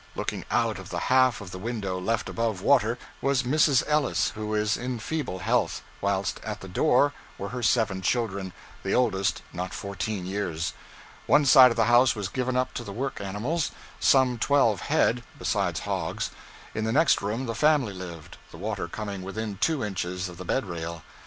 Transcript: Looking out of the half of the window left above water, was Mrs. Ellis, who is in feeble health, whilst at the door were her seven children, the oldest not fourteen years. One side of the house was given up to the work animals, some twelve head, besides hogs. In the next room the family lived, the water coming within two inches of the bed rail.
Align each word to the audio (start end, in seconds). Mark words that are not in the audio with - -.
Looking 0.15 0.45
out 0.49 0.79
of 0.79 0.89
the 0.89 0.97
half 1.13 1.41
of 1.41 1.51
the 1.51 1.59
window 1.59 1.99
left 1.99 2.27
above 2.27 2.63
water, 2.63 2.97
was 3.21 3.43
Mrs. 3.43 3.83
Ellis, 3.85 4.31
who 4.31 4.55
is 4.55 4.75
in 4.75 4.97
feeble 4.97 5.37
health, 5.37 5.83
whilst 6.01 6.39
at 6.43 6.61
the 6.61 6.67
door 6.67 7.13
were 7.37 7.49
her 7.49 7.61
seven 7.61 8.01
children, 8.01 8.51
the 8.81 8.95
oldest 8.95 9.43
not 9.53 9.75
fourteen 9.75 10.25
years. 10.25 10.73
One 11.27 11.45
side 11.45 11.69
of 11.69 11.77
the 11.77 11.85
house 11.85 12.15
was 12.15 12.29
given 12.29 12.55
up 12.57 12.73
to 12.73 12.83
the 12.83 12.91
work 12.91 13.21
animals, 13.21 13.69
some 13.99 14.39
twelve 14.39 14.79
head, 14.81 15.21
besides 15.37 15.81
hogs. 15.81 16.31
In 16.73 16.83
the 16.83 16.91
next 16.91 17.21
room 17.21 17.45
the 17.45 17.53
family 17.53 17.93
lived, 17.93 18.37
the 18.49 18.57
water 18.57 18.87
coming 18.87 19.21
within 19.21 19.57
two 19.59 19.83
inches 19.83 20.27
of 20.27 20.37
the 20.37 20.45
bed 20.45 20.65
rail. 20.65 21.03